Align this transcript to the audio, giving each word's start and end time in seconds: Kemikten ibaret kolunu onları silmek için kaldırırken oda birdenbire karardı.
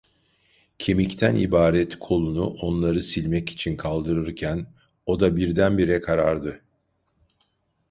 Kemikten 0.79 1.35
ibaret 1.35 1.99
kolunu 1.99 2.45
onları 2.45 3.01
silmek 3.01 3.49
için 3.49 3.77
kaldırırken 3.77 4.67
oda 5.05 5.35
birdenbire 5.35 6.01
karardı. 6.01 6.61